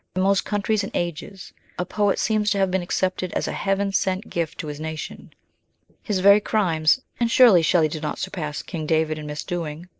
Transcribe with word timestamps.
In 0.15 0.23
most 0.23 0.45
countries 0.45 0.81
and 0.83 0.91
ages 0.95 1.53
a 1.77 1.85
poet 1.85 2.17
seems 2.17 2.49
to 2.49 2.57
have 2.57 2.71
been 2.71 2.81
accepted 2.81 3.31
as 3.33 3.47
a 3.47 3.51
heaven 3.51 3.91
sent 3.91 4.31
gift 4.31 4.57
to 4.57 4.65
his 4.65 4.79
nation; 4.79 5.31
his 6.01 6.21
very 6.21 6.39
crimes 6.39 7.01
(and 7.19 7.29
surely 7.29 7.61
Shelley 7.61 7.87
did 7.87 8.01
not 8.01 8.17
surpass 8.17 8.63
King 8.63 8.87
David 8.87 9.19
in 9.19 9.27
misdoing?) 9.27 9.89